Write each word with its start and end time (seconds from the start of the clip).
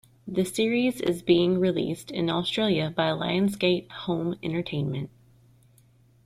The 0.27 0.45
Series 0.45 0.99
is 0.99 1.21
being 1.21 1.59
released 1.59 2.09
in 2.09 2.27
Australia 2.31 2.89
by 2.89 3.11
Lionsgate 3.11 3.91
Home 3.91 4.35
Entertainment. 4.41 5.11